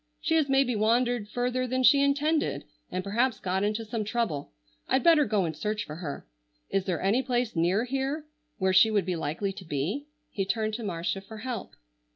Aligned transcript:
She 0.19 0.33
has 0.33 0.49
maybe 0.49 0.75
wandered 0.75 1.29
further 1.29 1.67
than 1.67 1.83
she 1.83 2.01
intended, 2.01 2.63
and 2.89 3.03
perhaps 3.03 3.39
got 3.39 3.63
into 3.63 3.85
some 3.85 4.03
trouble. 4.03 4.51
I'd 4.87 5.03
better 5.03 5.25
go 5.25 5.45
and 5.45 5.55
search 5.55 5.85
for 5.85 5.97
her. 5.97 6.25
Is 6.71 6.85
there 6.85 7.03
any 7.03 7.21
place 7.21 7.55
near 7.55 7.83
here 7.85 8.25
where 8.57 8.73
she 8.73 8.89
would 8.89 9.05
be 9.05 9.15
likely 9.15 9.53
to 9.53 9.63
be?" 9.63 10.07
He 10.31 10.43
turned 10.43 10.73
to 10.73 10.83
Marcia 10.83 11.21
for 11.21 11.37
help. 11.37 11.75